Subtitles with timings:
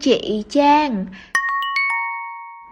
[0.00, 1.06] chị Trang.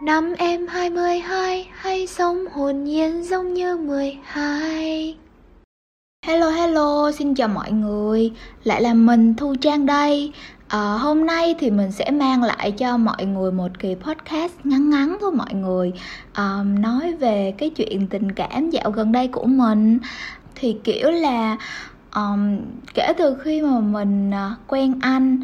[0.02, 5.17] Năm em 22 hay sống hồn nhiên giống như 12
[6.27, 8.33] Hello hello, xin chào mọi người.
[8.65, 10.33] Lại là mình Thu Trang đây.
[10.69, 14.90] À, Hôm nay thì mình sẽ mang lại cho mọi người một kỳ podcast ngắn
[14.90, 15.93] ngắn thôi mọi người.
[16.32, 19.98] À, Nói về cái chuyện tình cảm dạo gần đây của mình.
[20.54, 21.56] Thì kiểu là
[22.14, 22.58] um,
[22.95, 25.40] kể từ khi mà mình uh, quen anh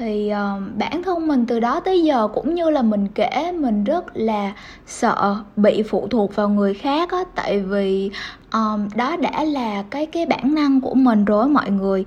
[0.00, 3.84] thì uh, bản thân mình từ đó tới giờ cũng như là mình kể mình
[3.84, 4.52] rất là
[4.86, 7.18] sợ bị phụ thuộc vào người khác á.
[7.34, 8.10] Tại vì
[8.52, 12.04] um, đó đã là cái cái bản năng của mình rồi mọi người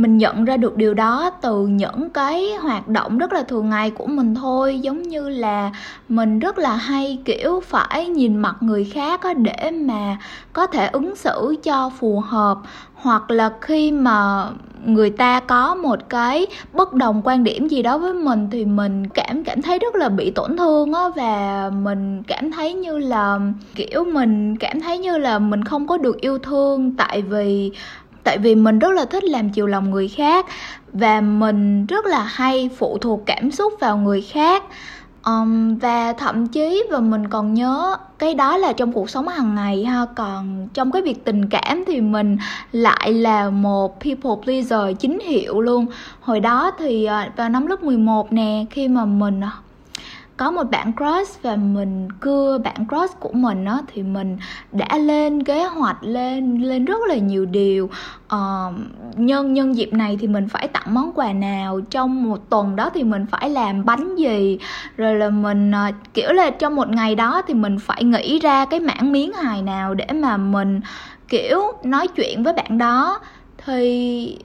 [0.00, 3.90] mình nhận ra được điều đó từ những cái hoạt động rất là thường ngày
[3.90, 4.80] của mình thôi.
[4.80, 5.70] Giống như là
[6.08, 10.16] mình rất là hay, kiểu, phải nhìn mặt người khác để mà
[10.52, 12.58] có thể ứng xử cho phù hợp.
[12.94, 14.48] Hoặc là khi mà
[14.84, 19.06] người ta có một cái bất đồng quan điểm gì đó với mình thì mình
[19.06, 21.08] cảm cảm thấy rất là bị tổn thương á.
[21.16, 23.38] Và mình cảm thấy như là,
[23.74, 26.96] kiểu, mình cảm thấy như là mình không có được yêu thương.
[26.96, 27.72] Tại vì
[28.24, 30.46] tại vì mình rất là thích làm chiều lòng người khác
[30.92, 34.64] và mình rất là hay phụ thuộc cảm xúc vào người khác.
[35.26, 39.54] Um, và thậm chí và mình còn nhớ cái đó là trong cuộc sống hàng
[39.54, 40.06] ngày ha.
[40.16, 42.38] Còn trong cái việc tình cảm thì mình
[42.72, 45.86] lại là một people pleaser chính hiệu luôn.
[46.20, 49.48] Hồi đó thì ờ, vào năm lớp 11 nè khi mà mình ờ,
[50.40, 54.38] có một bạn crush và mình cưa bạn crush của mình á thì mình
[54.72, 57.90] đã lên kế hoạch lên lên rất là nhiều điều.
[58.34, 58.74] Uh,
[59.16, 62.90] nhân nhân dịp này thì mình phải tặng món quà nào trong một tuần đó
[62.94, 64.58] thì mình phải làm bánh gì
[64.96, 68.64] rồi là mình uh, kiểu là trong một ngày đó thì mình phải nghĩ ra
[68.64, 70.80] cái mảng miếng hài nào để mà mình
[71.28, 73.20] kiểu nói chuyện với bạn đó.
[73.64, 74.38] Thì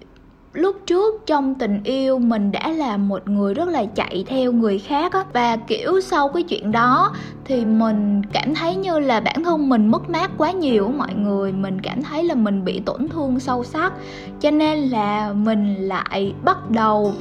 [0.55, 4.79] lúc trước trong tình yêu mình đã là một người rất là chạy theo người
[4.79, 5.23] khác á.
[5.33, 7.13] Và kiểu sau cái chuyện đó
[7.45, 11.51] thì mình cảm thấy như là bản thân mình mất mát quá nhiều mọi người.
[11.51, 13.93] Mình cảm thấy là mình bị tổn thương sâu sắc.
[14.39, 17.13] Cho nên là mình lại bắt đầu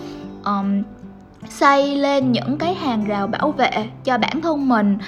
[0.45, 0.83] um,
[1.49, 4.99] xây lên những cái hàng rào bảo vệ cho bản thân mình.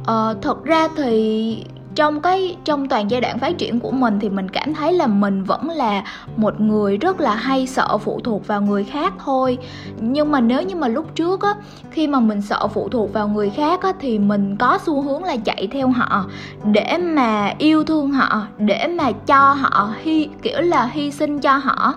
[0.00, 1.64] Uh, thật ra thì
[1.96, 5.06] trong cái, trong toàn giai đoạn phát triển của mình thì mình cảm thấy là
[5.06, 6.04] mình vẫn là
[6.36, 9.58] một người rất là hay sợ phụ thuộc vào người khác thôi.
[10.00, 11.54] Nhưng mà nếu như mà lúc trước á,
[11.90, 15.24] khi mà mình sợ phụ thuộc vào người khác á, thì mình có xu hướng
[15.24, 16.24] là chạy theo họ
[16.64, 21.56] để mà yêu thương họ, để mà cho họ hy, kiểu là hy sinh cho
[21.56, 21.94] họ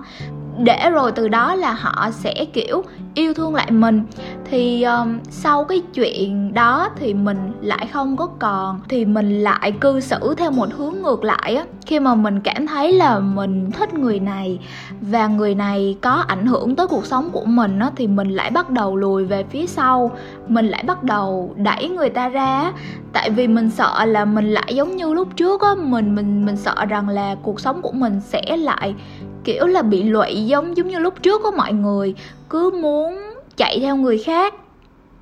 [0.63, 2.83] để rồi từ đó là họ sẽ kiểu
[3.13, 4.03] yêu thương lại mình.
[4.45, 9.71] Thì um, sau cái chuyện đó thì mình lại không có còn thì mình lại
[9.71, 11.65] cư xử theo một hướng ngược lại á.
[11.85, 14.59] Khi mà mình cảm thấy là mình thích người này
[15.01, 18.51] và người này có ảnh hưởng tới cuộc sống của mình á thì mình lại
[18.51, 20.11] bắt đầu lùi về phía sau.
[20.47, 22.71] Mình lại bắt đầu đẩy người ta ra
[23.13, 26.57] tại vì mình sợ là mình lại giống như lúc trước á mình mình mình
[26.57, 28.95] sợ rằng là cuộc sống của mình sẽ lại
[29.43, 32.15] kiểu là bị lụy giống giống như lúc trước của mọi người
[32.49, 33.19] cứ muốn
[33.57, 34.53] chạy theo người khác.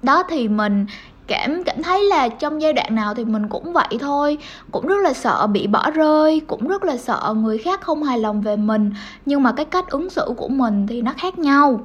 [0.03, 0.85] Đó thì mình
[1.27, 4.37] cảm cảm thấy là trong giai đoạn nào thì mình cũng vậy thôi
[4.71, 8.19] cũng rất là sợ bị bỏ rơi cũng rất là sợ người khác không hài
[8.19, 8.91] lòng về mình
[9.25, 11.79] nhưng mà cái cách ứng xử của mình thì nó khác nhau.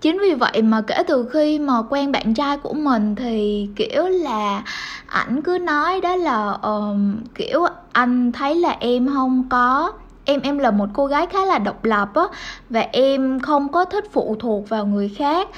[0.00, 4.08] Chính vì vậy mà kể từ khi mà quen bạn trai của mình thì kiểu
[4.08, 4.62] là
[5.06, 9.92] ảnh cứ nói đó là um, kiểu anh thấy là em không có
[10.28, 12.22] em em là một cô gái khá là độc lập á
[12.70, 15.48] và em không có thích phụ thuộc vào người khác.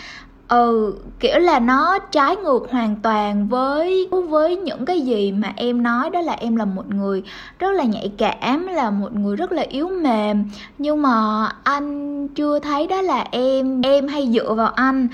[0.48, 5.82] Ừ kiểu là nó trái ngược hoàn toàn với với những cái gì mà em
[5.82, 7.22] nói đó là em là một người
[7.59, 10.44] rất là nhạy cảm là một người rất là yếu mềm.
[10.78, 15.09] Nhưng mà anh chưa thấy đó là em em hay dựa vào anh.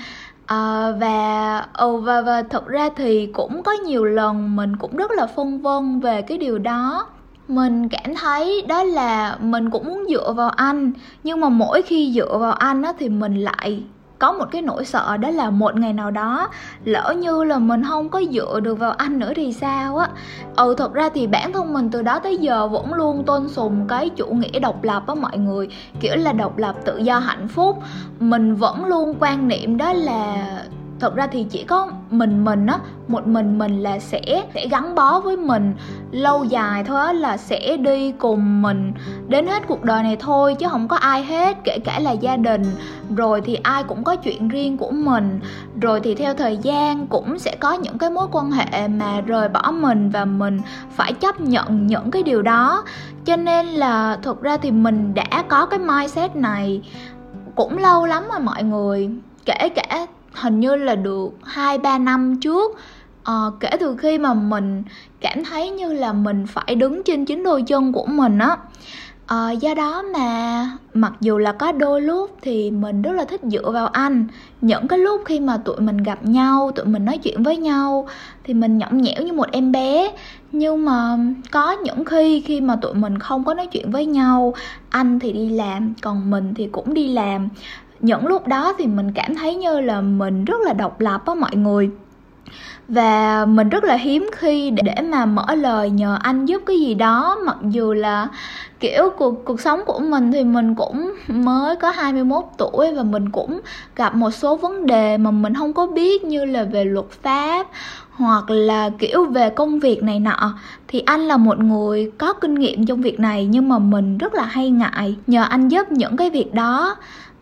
[0.45, 5.11] À, và ừ, và và thật ra thì cũng có nhiều lần mình cũng rất
[5.11, 7.07] là phân vân về cái điều đó
[7.47, 10.91] mình cảm thấy đó là mình cũng muốn dựa vào anh,
[11.23, 13.83] nhưng mà mỗi khi dựa vào anh á thì mình lại
[14.19, 16.49] có một cái nỗi sợ, đó là một ngày nào đó
[16.85, 20.07] lỡ như là mình không có dựa được vào anh nữa thì sao á.
[20.55, 23.85] Ừ thật ra thì bản thân mình từ đó tới giờ vẫn luôn tôn sùng
[23.87, 25.69] cái chủ nghĩa độc lập á mọi người,
[25.99, 27.77] kiểu là độc lập tự do hạnh phúc.
[28.19, 30.35] Mình vẫn luôn quan niệm đó là
[30.99, 34.21] thật ra thì chỉ có mình mình á, một mình mình là sẽ
[34.53, 35.73] sẽ gắn bó với mình
[36.11, 38.93] lâu dài thôi á, là sẽ đi cùng mình
[39.27, 42.37] đến hết cuộc đời này thôi, chứ không có ai hết, kể cả là gia
[42.37, 42.63] đình.
[43.15, 45.39] Rồi thì ai cũng có chuyện riêng của mình.
[45.81, 49.49] Rồi thì theo thời gian cũng sẽ có những cái mối quan hệ mà rời
[49.49, 50.59] bỏ mình và mình
[50.95, 52.83] phải chấp nhận những cái điều đó.
[53.25, 56.81] Cho nên là thực ra thì mình đã có cái mindset này
[57.55, 59.09] cũng lâu lắm rồi mọi người,
[59.45, 60.07] kể cả
[60.41, 62.77] hình như là được hai ba năm trước.
[63.31, 64.83] Uh, kể từ khi mà mình
[65.21, 68.57] cảm thấy như là mình phải đứng trên chính đôi chân của mình á.
[69.27, 73.41] À, do đó mà mặc dù là có đôi lúc thì mình rất là thích
[73.43, 74.27] dựa vào anh.
[74.61, 78.07] Những cái lúc khi mà tụi mình gặp nhau tụi mình nói chuyện với nhau
[78.43, 80.11] thì mình nhõng nhẽo như một em bé.
[80.51, 81.17] Nhưng mà
[81.51, 84.53] có những khi khi mà tụi mình không có nói chuyện với nhau
[84.89, 87.49] anh thì đi làm còn mình thì cũng đi làm
[87.99, 91.33] những lúc đó thì mình cảm thấy như là mình rất là độc lập á
[91.33, 91.89] mọi người.
[92.87, 96.93] Và mình rất là hiếm khi để mà mở lời nhờ anh giúp cái gì
[96.93, 98.27] đó, mặc dù là,
[98.79, 103.29] kiểu, cuộc cuộc sống của mình thì mình cũng mới có 21 tuổi và mình
[103.29, 103.59] cũng
[103.95, 107.67] gặp một số vấn đề mà mình không có biết như là về luật pháp
[108.11, 110.53] hoặc là, kiểu, về công việc này nọ.
[110.87, 114.33] Thì anh là một người có kinh nghiệm trong việc này nhưng mà mình rất
[114.33, 116.95] là hay ngại nhờ anh giúp những cái việc đó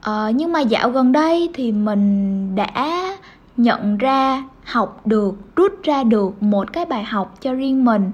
[0.06, 3.18] ờ, nhưng mà dạo gần đây thì mình đã
[3.58, 8.12] nhận ra học được rút ra được một cái bài học cho riêng mình.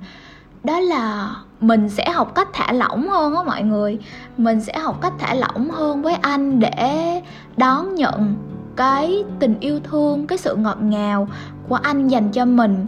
[0.64, 3.98] Đó là mình sẽ học cách thả lỏng hơn á mọi người.
[4.38, 7.22] Mình sẽ học cách thả lỏng hơn với anh để
[7.58, 8.36] đón nhận
[8.76, 11.28] cái tình yêu thương cái sự ngọt ngào
[11.68, 12.86] của anh dành cho mình.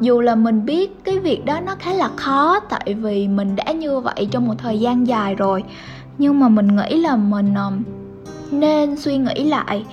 [0.00, 3.72] Dù là mình biết cái việc đó nó khá là khó tại vì mình đã
[3.72, 5.64] như vậy trong một thời gian dài rồi.
[6.18, 7.82] Nhưng mà mình nghĩ là mình um,
[8.50, 9.84] nên suy nghĩ lại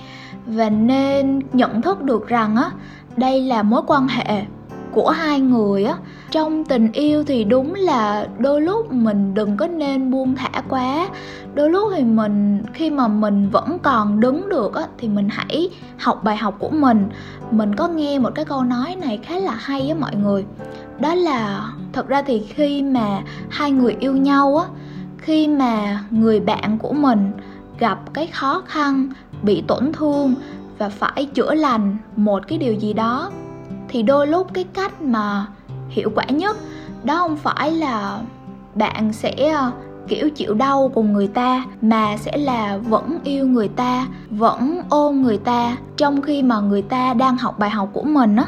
[0.46, 2.70] và nên nhận thức được rằng á,
[3.16, 4.44] đây là mối quan hệ
[4.92, 5.96] của hai người á.
[6.30, 11.08] Trong tình yêu thì đúng là đôi lúc mình đừng có nên buông thả quá.
[11.54, 15.70] Đôi lúc thì mình, khi mà mình vẫn còn đứng được á, thì mình hãy
[15.98, 17.08] học bài học của mình.
[17.50, 20.44] Mình có nghe một cái câu nói này khá là hay với mọi người.
[20.98, 24.66] Đó là, thật ra thì khi mà hai người yêu nhau á,
[25.18, 27.32] khi mà người bạn của mình
[27.78, 29.08] gặp cái khó khăn,
[29.42, 30.34] bị tổn thương
[30.78, 33.30] và phải chữa lành một cái điều gì đó,
[33.88, 35.46] thì đôi lúc cái cách mà
[35.88, 36.56] hiệu quả nhất
[37.04, 38.20] đó không phải là
[38.74, 39.70] bạn sẽ ờ,
[40.08, 45.22] kiểu, chịu đau cùng người ta, mà sẽ là vẫn yêu người ta, vẫn ôm
[45.22, 48.44] người ta trong khi mà người ta đang học bài học của mình á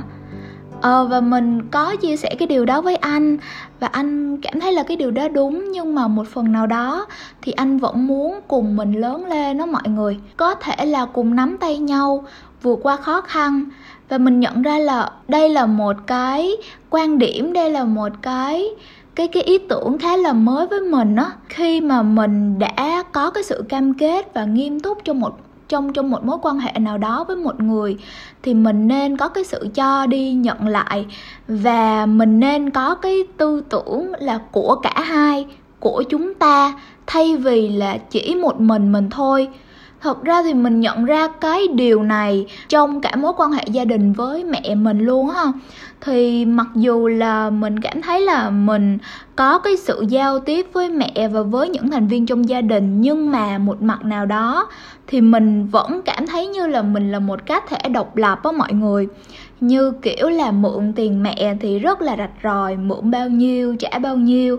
[0.81, 3.37] ờ, và mình có chia sẻ cái điều đó với anh.
[3.81, 7.07] Và anh cảm thấy là cái điều đó đúng nhưng mà một phần nào đó
[7.43, 10.19] thì anh vẫn muốn cùng mình lớn lên đó mọi người.
[10.37, 12.25] Có thể là cùng nắm tay nhau
[12.63, 13.65] vượt qua khó khăn.
[14.09, 16.57] Và mình nhận ra là đây là một cái
[16.91, 18.69] quan điểm đây là một cái
[19.15, 21.31] cái cái ý tưởng khá là mới với mình á.
[21.49, 25.39] Khi mà mình đã có cái sự cam kết và nghiêm túc trong một
[25.69, 27.97] trong trong một mối quan hệ nào đó với một người
[28.43, 31.07] thì mình nên có cái sự cho đi nhận lại
[31.49, 35.47] và mình nên có cái tư tưởng là của cả hai,
[35.81, 39.49] của chúng ta thay vì là chỉ một mình mình thôi
[40.01, 43.85] thật ra thì mình nhận ra cái điều này trong cả mối quan hệ gia
[43.85, 45.45] đình với mẹ mình luôn ha.
[46.01, 48.99] Thì mặc dù là mình cảm thấy là mình
[49.37, 53.01] có cái sự giao tiếp với mẹ và với những thành viên trong gia đình,
[53.01, 54.69] nhưng mà một mặt nào đó
[55.07, 58.53] thì mình vẫn cảm thấy như là mình là một cá thể độc lập á
[58.53, 59.09] mọi người.
[59.61, 63.99] Như kiểu là mượn tiền mẹ thì rất là rạch ròi, mượn bao nhiêu, trả
[63.99, 64.57] bao nhiêu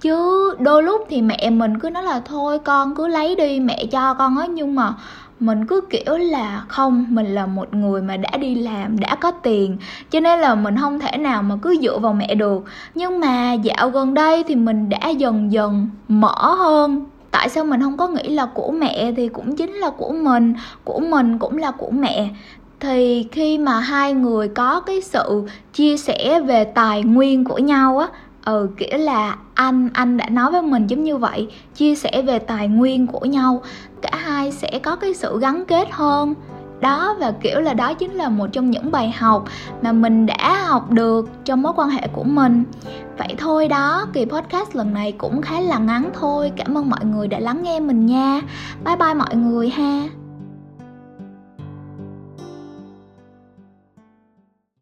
[0.00, 3.84] chứ đôi lúc thì mẹ mình cứ nói là thôi con cứ lấy đi mẹ
[3.90, 4.46] cho con á.
[4.46, 4.94] Nhưng mà
[5.40, 9.30] mình cứ kiểu là không, mình là một người mà đã đi làm, đã có
[9.30, 9.76] tiền,
[10.10, 12.64] cho nên là mình không thể nào mà cứ dựa vào mẹ được.
[12.94, 17.04] Nhưng mà dạo gần đây thì mình đã dần dần mở hơn.
[17.30, 20.54] Tại sao mình không có nghĩ là của mẹ thì cũng chính là của mình
[20.84, 22.28] của mình cũng là của mẹ.
[22.80, 27.98] Thì khi mà hai người có cái sự chia sẻ về tài nguyên của nhau
[27.98, 28.08] á
[28.46, 32.38] ừ kiểu là anh anh đã nói với mình giống như vậy, chia sẻ về
[32.38, 33.62] tài nguyên của nhau,
[34.02, 36.34] cả hai sẽ có cái sự gắn kết hơn.
[36.80, 39.44] Đó, và kiểu là đó chính là một trong những bài học
[39.82, 42.64] mà mình đã học được trong mối quan hệ của mình.
[43.18, 46.52] Vậy thôi đó, kỳ podcast lần này cũng khá là ngắn thôi.
[46.56, 48.40] Cảm ơn mọi người đã lắng nghe mình nha.
[48.84, 50.02] Bye bye mọi người ha.